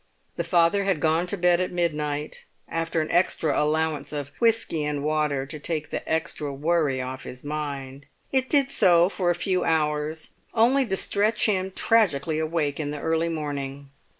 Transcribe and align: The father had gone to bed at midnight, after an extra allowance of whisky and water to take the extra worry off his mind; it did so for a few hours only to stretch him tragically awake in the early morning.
The 0.35 0.43
father 0.43 0.85
had 0.85 0.99
gone 0.99 1.27
to 1.27 1.37
bed 1.37 1.61
at 1.61 1.71
midnight, 1.71 2.45
after 2.67 3.01
an 3.01 3.11
extra 3.11 3.61
allowance 3.63 4.11
of 4.11 4.29
whisky 4.39 4.83
and 4.83 5.03
water 5.03 5.45
to 5.45 5.59
take 5.59 5.91
the 5.91 6.01
extra 6.11 6.51
worry 6.51 6.99
off 6.99 7.21
his 7.23 7.43
mind; 7.43 8.07
it 8.31 8.49
did 8.49 8.71
so 8.71 9.09
for 9.09 9.29
a 9.29 9.35
few 9.35 9.63
hours 9.63 10.31
only 10.55 10.87
to 10.87 10.97
stretch 10.97 11.45
him 11.45 11.69
tragically 11.69 12.39
awake 12.39 12.79
in 12.79 12.89
the 12.89 12.99
early 12.99 13.29
morning. 13.29 13.91